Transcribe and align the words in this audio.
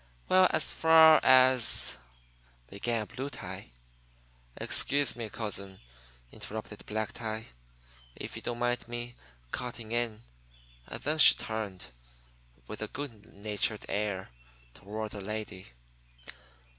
"Well, 0.29 0.47
as 0.49 0.73
far 0.73 1.19
as" 1.23 1.97
began 2.71 3.05
Blue 3.05 3.29
Tie. 3.29 3.69
"Excuse 4.57 5.15
me, 5.15 5.29
cousin," 5.29 5.79
interrupted 6.31 6.87
Black 6.87 7.11
Tie, 7.11 7.45
"if 8.15 8.35
you 8.35 8.41
don't 8.41 8.57
mind 8.57 8.87
my 8.87 9.13
cutting 9.51 9.91
in." 9.91 10.23
And 10.87 11.03
then 11.03 11.19
he 11.19 11.35
turned, 11.35 11.91
with 12.65 12.81
a 12.81 12.87
good 12.87 13.31
natured 13.31 13.85
air, 13.89 14.29
toward 14.73 15.11
the 15.11 15.21
lady. 15.21 15.67